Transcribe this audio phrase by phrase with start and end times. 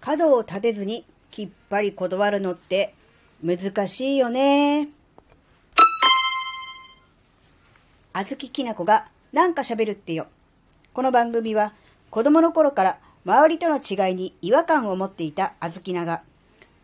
[0.00, 2.94] 角を立てずにきっぱり断るのって
[3.44, 4.88] 難しいよね。
[8.12, 10.26] あずききなこがなんか喋るってよ。
[10.92, 11.74] この番組は
[12.10, 16.22] 子供の頃から周りとの違いに違和感を持っていたあずきなが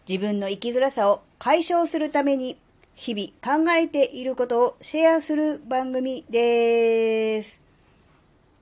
[0.08, 2.56] 自分の生きづらさを解消するために
[2.94, 7.58] 日々考えていることをシェアする番組です。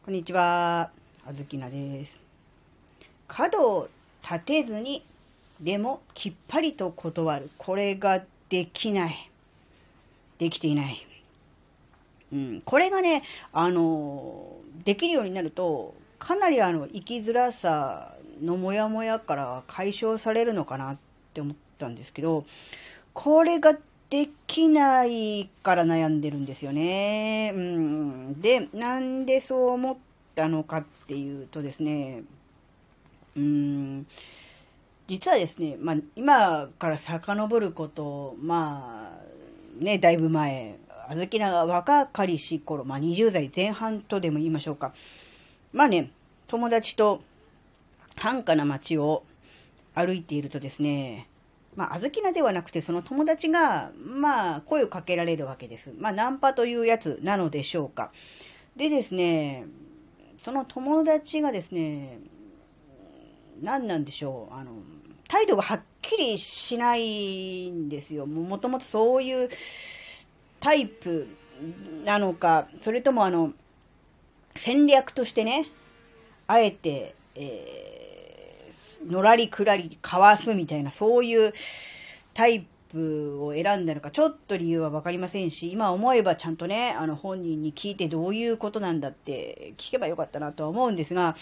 [0.04, 0.90] こんにちは。
[1.26, 2.18] あずきなです。
[3.26, 3.88] 角を
[4.24, 5.04] 立てずに、
[5.60, 7.50] でもきっぱりと断る。
[7.58, 9.30] これができない。
[10.38, 11.06] できていない。
[12.32, 20.96] うん、これがね、あの、できるようになると、かなりあの、生きづらさのモヤモヤから解消されるのかなっ
[21.34, 22.44] て思ったんですけど、
[23.12, 23.76] これが
[24.10, 27.52] できないから悩んでるんですよね。
[27.54, 28.40] うん。
[28.40, 29.96] で、なんでそう思っ
[30.34, 32.22] たのかっていうとですね、
[33.36, 34.06] うん、
[35.08, 44.94] 実はですね、まあ、今から遡ること、まあ、ね、だいぶ前、あずきなが若かりし頃、まあ、20代前半とでも言いましょうか。
[45.72, 46.10] まあね、
[46.46, 47.22] 友達と
[48.16, 49.24] 繁華な街を
[49.94, 51.28] 歩いているとですね、
[51.76, 55.92] まあ、あずきなではなくて、その友達が、まあ、声をかけられるわけです。
[55.98, 58.12] まあ、ナンパというやつなのでしょうか。
[58.76, 59.66] でですね、
[60.44, 62.18] その友達がですね、
[63.62, 64.72] 何なんでしょう、あの、
[65.28, 68.26] 態度がはっきりしないんですよ。
[68.26, 69.50] もともとそういう
[70.60, 71.26] タイプ
[72.04, 73.52] なのか、それともあの、
[74.56, 75.66] 戦略としてね、
[76.46, 81.52] あえて、えー、のらりくらりかわすみたいな、そういう
[82.34, 91.36] タイプを選んだのか、ちょっと理由はわかりませんし、今思えばちゃんとね、あの本人に聞いてどういうことなんだって聞けばよかったなとは思うんですが、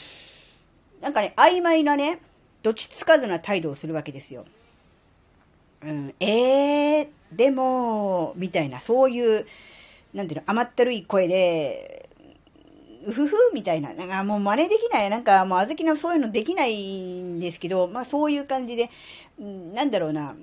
[1.03, 2.21] なんかね、曖昧なね、
[2.63, 4.47] どっちつかずな態度をするわけですよ。
[5.83, 9.47] うん、えー、でも、みたいな、そういう、
[10.15, 12.09] なんていうの、甘ったるい声で、
[13.05, 18.89] うふふみたいな、なんかもう真似できない、なんかもうあずきのそういうのできないんですけど、まあそういう感じで、
[19.75, 20.37] なんだろうな、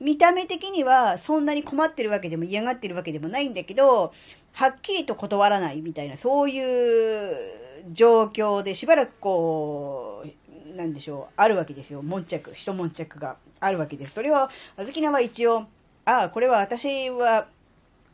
[0.00, 4.12] 見た目的にはそんなに困ってるわけでも嫌がってるわけでもないんだけど、
[4.52, 12.02] はっきりと断らないみたいな、そういう状況でしばらくこう、なんでしょう、あるわけですよ。
[12.02, 14.14] 悶着、一悶着があるわけです。
[14.14, 15.66] それは、あずきなは一応、
[16.04, 17.48] ああ、これは私は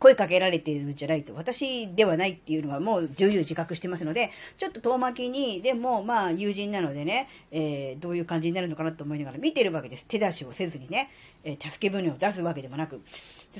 [0.03, 1.33] 声かけられているんじゃないと。
[1.35, 10.05] 私ではないっていうのはもう重々自覚してますので、ちょっと遠巻きに、でもまあ友人なのでね、えー、どういう感じになるのかなと思いながら見てるわけです。
[10.09, 11.11] 手出しをせずにね、
[11.45, 13.01] えー、助け舟を出すわけでもなく。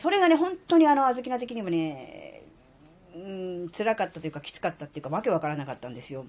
[0.01, 2.42] それがね、本当にあの、あずきな的にもね、
[3.15, 6.25] うん、辛かったというかきつかったっていうかわけわからなかったんですよ。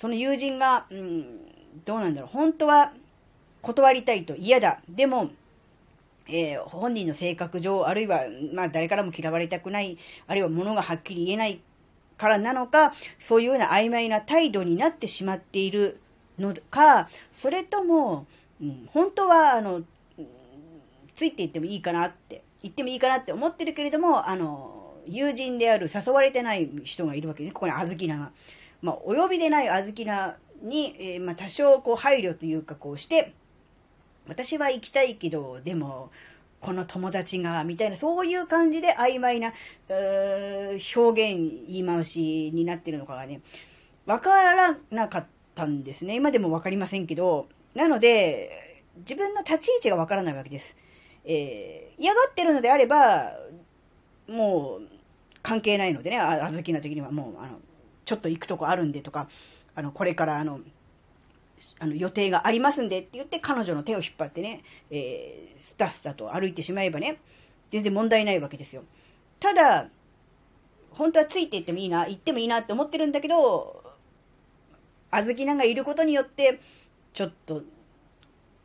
[0.00, 1.24] その友人が、うん、
[1.84, 2.30] どうなんだろう。
[2.30, 2.92] 本当は
[3.62, 4.80] 断りたいと嫌だ。
[4.88, 5.30] でも、
[6.26, 8.22] えー、本人の性格上、あるいは、
[8.52, 11.60] まあ、誰からも嫌われたくない、あるいは物がはっきり言えない
[12.16, 16.00] からなのか、そういうような曖昧な態度になってしまっている
[16.38, 18.26] のか、それとも、
[18.60, 19.82] うん、本当は、あの、
[21.16, 27.54] ついていってもいいかなって、言ってもいいかなって思ってるけれども、あの、友人である誘われてない人がいるわけです。
[27.54, 28.30] ここにあずきなが。
[28.82, 33.32] まあ、お呼びでないあずきなに、えー、まあ、多少こう配慮というかこうして、
[34.28, 36.10] 私は行きたいけど、でも、
[36.60, 39.52] この友達が、みたいな、そういう感じで曖昧な、
[39.88, 43.42] 表現、言い回しになってるのかがね、
[44.06, 46.14] わからなかったんですね。
[46.14, 50.74] 今でもわかりませんけど、なので、自分の立ち位置がわからないわけです。
[51.26, 53.32] えー、嫌がってるのであれば、
[54.26, 54.93] もう、
[55.44, 57.58] 関係ないのでね、あ、ずきな時にはもう、あの、
[58.06, 59.28] ちょっと行くとこあるんでとか、
[59.74, 60.60] あの、これからあの、
[61.78, 67.20] あの予定がありますんでって言って彼女の手を引っ張ってね、えー、スタスタと歩いてしまえばね、
[67.70, 68.84] 全然問題ないわけですよ。
[69.38, 69.88] ただ、
[70.92, 73.84] 本当はついていってもいいな、行ってもいいなって思ってるんだけど、
[75.10, 76.58] あずきながいることによって、
[77.12, 77.62] ちょっと、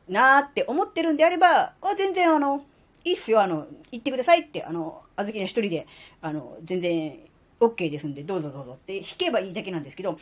[0.07, 2.63] なーって思ってるんであれば、あ、全然あの、
[3.09, 5.87] いいっすよ、あの、行ってくださいって、あの、あずきな一人で、
[6.21, 7.19] あの、全然
[7.59, 10.19] OK ですんで、どうぞどうぞって引けばいいだけなんですけど、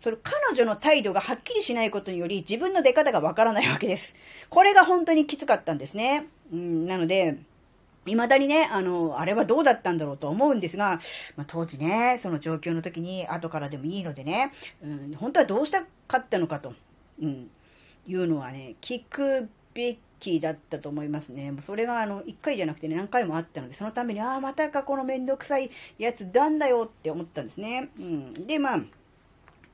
[0.00, 4.14] それ彼女の態度がはっきりしないことにより自分の出方がわからないわけです。
[4.48, 6.28] これが本当にきつかったんですね。
[6.52, 7.38] うん、なので、
[8.06, 11.00] 未だにね、あの、あれはどうだったんだろうと思うんですが、
[11.36, 14.52] まあ、当時ね、その状況の時に後からでもいいのでね、
[14.82, 16.72] うん、本当はどうしたかったのかと、
[17.20, 17.50] うん、
[18.06, 21.50] いうのはね、聞くべきキーだったと思いますね。
[21.50, 27.88] もうそれがあの、一回じゃなくてね、何回もあったので、そのために、ああ、またかこのめんどくさいやつなんだよって思ったんですね。
[27.98, 28.46] うん。
[28.46, 28.80] で、まあ、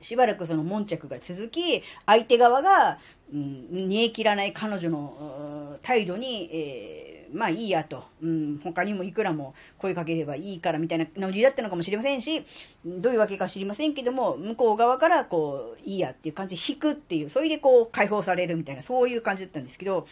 [0.01, 2.99] しばらくその悶着が続き、相手側が、
[3.33, 12.45] うん、煮え切らない彼女の態度に、えー、まあいいやと、うん、他にもいくらも声かければいいからみたいなノリだったのかもしれませんし、
[12.85, 20.07] どういうわけか知りませんけども、向こう側からこう、いいやっていう感じで引くっていう、それでこう解放されるみたいな、そういう感じだったんですけど、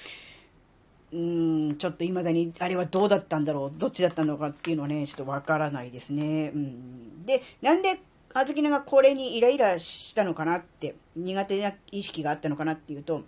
[1.14, 6.52] うん、ちょっと未だにあれはどうだったんだろう、どっちだったのかっていうのはね、ちょっとわからないですね。
[6.54, 8.00] うん、で、なんで
[8.38, 13.24] あずきながこれにイライラしたのかなって、苦手な意識があったのかなっていうと、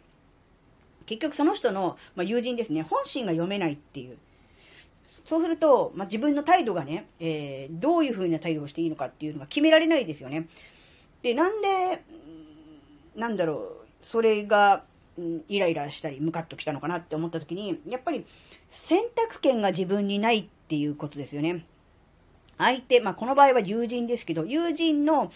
[1.06, 4.18] 結局その人の、まあ、友人ですね、本心が読めないっていう。
[5.26, 10.50] そうすると、まあ、自分の態度がね、えー、どういう風な態度をしていいのかっていうのが決められないですよね。
[11.22, 12.04] で、なんで、
[13.16, 14.84] なんだろう、それが、
[15.48, 18.26] イライラしたり、ムカッときたのかなって思った時に、やっぱり
[18.72, 21.66] 選択権が自分にないっていうことですよね。
[22.58, 25.32] 相手、まあ、この場合は友人ですけど、友人の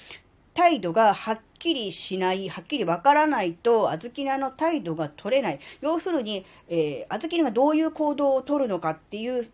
[0.53, 5.59] 態度がはっきりしない、はっきりわからないと、あずきなの態度が取れない。
[5.81, 9.47] 要するに、えー、あずきながどういう行動を取るのかっていう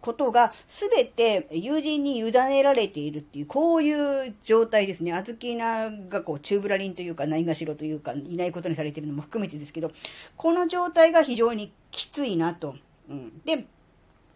[0.00, 5.12] ことが、すべて友人に委ねられているっていう、こういう状態ですね。
[5.12, 9.90] あずきながこう、チューブラリンというか、ないがしろというか、いないことにされているのも含めてですけど、
[10.36, 12.76] この状態が非常にきついなと。
[13.08, 13.66] うん、で、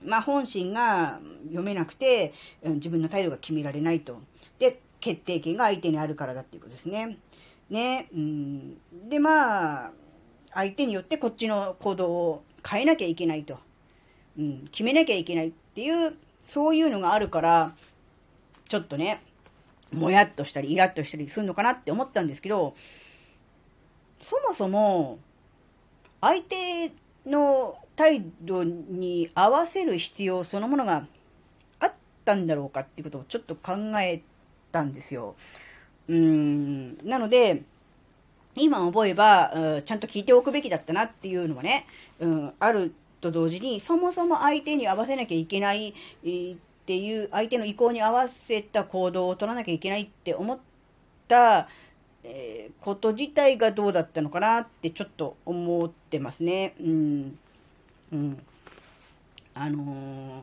[0.05, 2.33] まあ、本心が読めなくて、
[2.63, 4.21] 自分の態度が決められないと。
[4.59, 7.19] で、決定権が相手にあるからだっていうことですね。
[7.69, 8.79] ね、うん。
[9.09, 9.93] で、まあ、
[10.53, 13.59] 相手によってこっちの行動を変えなきゃいけないと。
[14.39, 16.15] うん、決めなきゃいけないっていう、
[16.53, 17.75] そういうのがあるから、
[18.69, 19.23] ちょっとね、
[19.93, 22.75] もやっとしたり、イラッとしたりするのかなって思ったんですけど、
[24.23, 25.19] そもそも、
[26.21, 26.93] 相手
[27.27, 31.05] の態度に合わせる必要そのものが
[31.81, 31.93] あっ
[32.25, 34.23] たんだろうかっていうことをちょっと考え
[34.73, 35.35] たんですよ。
[36.09, 36.97] うん。
[37.07, 37.63] なので、
[38.55, 41.87] 今思えば、ちゃんと聞いておくべきだったなっていうのがね、
[42.21, 45.95] うん、あると同時に、そもそも相手に合わせなきゃいけない、っ
[46.87, 50.59] ていう、相手の意向に合わせた行動を取らなきゃいけないって思っ
[51.29, 51.69] た、
[52.25, 56.75] えー、こと自体がどうだったのかなってちょっと思ってますね。
[56.81, 57.39] うん。
[58.13, 58.43] うん。
[59.55, 60.43] あの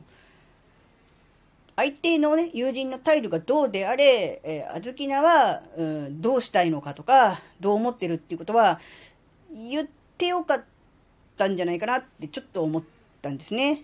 [1.76, 8.80] 相手のね、友人の態度がどうであれ、えー、あずきなは、うん、どうしたいのかとか、どう思ってるっていうことは、
[9.52, 10.64] 言ってよかっ
[11.36, 12.82] たんじゃないかなってちょっと思っ
[13.22, 13.82] たんですね。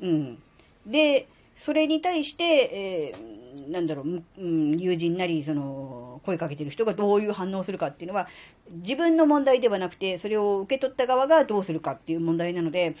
[0.00, 0.42] うん。
[0.86, 1.28] で、
[1.58, 8.28] それに対して、えー、なんだろう、うん、友人なり、その、声かけてる人がどういう反応するかっていうのは、
[8.70, 12.96] 自分の問題ではなくて、それを受け取った側がどうするかっていう問題なので、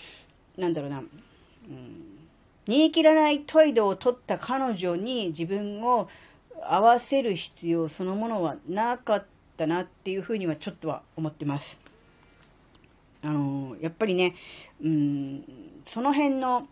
[0.56, 2.18] なんだろうな、うん、
[2.66, 6.08] 煮え切らない態度を取った彼女に自分を
[6.62, 9.26] 合わせる必要そのものはなかっ
[9.56, 11.78] たなっていうふうにはちょっとは思ってます。
[13.22, 14.34] あのやっぱりね、
[14.82, 15.44] うん、
[15.92, 16.68] その辺の、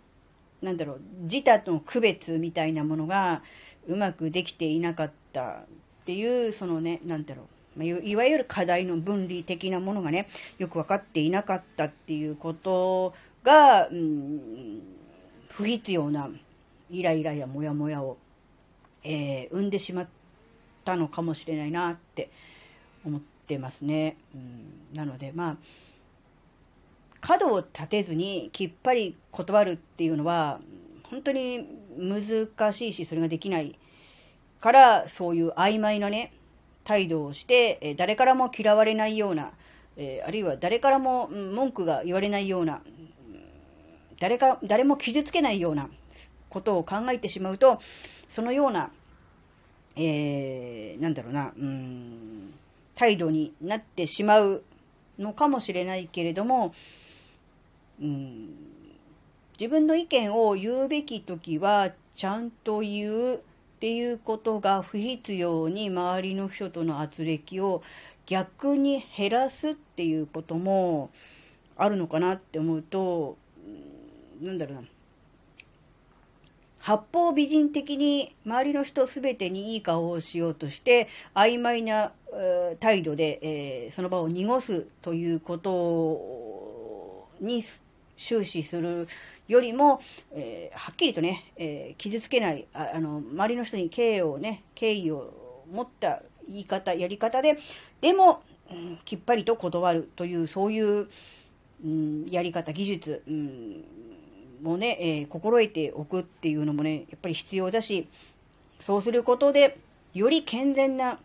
[0.62, 3.42] なんだろう、自他との区別みたいなものが
[3.86, 5.64] うまくできていなかったっ
[6.06, 14.82] ていう、そのね、なんだろう、いわゆる課題の分離的なものがね、よく分かっていなかったっていうことが、うん、
[15.50, 16.28] 不必要な
[16.90, 18.16] イライラやモヤモヤを、
[19.04, 20.08] えー、生んでしまっ
[20.84, 22.30] たのかもしれないなって
[23.04, 24.16] 思ってますね。
[24.34, 25.56] うん、なので、まあ、
[27.26, 30.60] 角を立てずにきっぱり断るっていうのは、
[31.10, 31.66] 本当に
[31.98, 33.76] 難しいし、それができない
[34.60, 36.32] から、そういう曖昧なね、
[36.84, 39.50] 態度をして、誰からも嫌われないような、
[40.24, 42.80] あるいは誰からも文句が言われないような、
[44.20, 45.88] 誰か、誰も傷つけないような
[46.48, 47.80] ことを考えてしまうと、
[48.36, 48.92] そのような、
[49.96, 52.54] えー、なんだろうな、うん、
[52.94, 54.62] 態度になってしまう
[55.18, 56.72] のかもしれないけれども、
[58.00, 58.48] うん、
[59.58, 63.38] 自分の意見を言うべき時はちゃんと言うっ
[63.80, 67.82] ていうことが不必要に周りの人との圧力を
[68.26, 71.10] 逆に減らすっていうことも
[71.76, 73.36] あるのかなって思うと、
[74.40, 74.82] なんだろうな。
[76.78, 82.12] 八方美人的に周りの人すべてにいい顔をしようとして、曖昧な、
[82.80, 87.64] 態度で、えー、その場を濁すということに
[88.16, 89.08] 終始する
[89.48, 90.00] よりも、
[90.32, 97.58] えー、はっきりとね、えー、傷つけないあ、あの、周りの人に敬意をね、敬意を持った言い方、やり方で、
[98.00, 101.08] でも、うん、きっぱりと断るという、そういう、
[101.84, 103.84] うん、やり方、技術、うん、
[104.62, 108.08] もね、えー、心得ておくっていうのもね、やっぱり必要だし、
[108.80, 109.78] そうすることで、
[110.14, 111.20] より健全な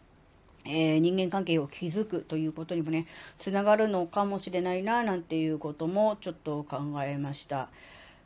[0.66, 3.08] えー、人間関係を築くということにもね、
[3.40, 7.70] つながるのかもしれないな、なんていうこともちょっと考えました。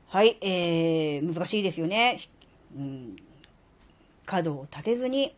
[0.07, 2.19] はい、えー、難しいですよね。
[2.75, 3.15] うん、
[4.25, 5.33] 角を立てずに、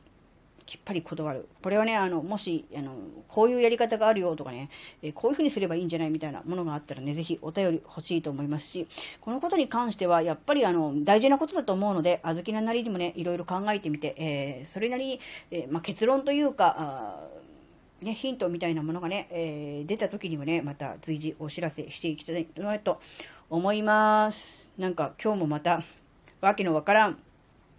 [0.68, 1.48] きっぱり断る。
[1.64, 2.94] これはね、あの、もし、あの、
[3.30, 4.70] こういうやり方があるよとかね、
[5.02, 8.88] えこういうふうにすればいいんじゃないみたいなものがあったらね、ぜひお便り欲しいと思いますし、
[9.22, 15.20] このことに関しては、やっぱりあの、大事なことだと思うので、あずきななりにもね、いろいろ考えてみて、えー、それなりに、
[15.50, 17.22] えー、まあ、結論というか、
[18.02, 23.00] ね、ヒントみたいなものがね、えー、出た時にはね、また随時お知らせしていきたいなと
[23.50, 24.68] 思います。
[24.78, 25.84] なんか今日もまた、
[26.42, 27.18] わけのわからん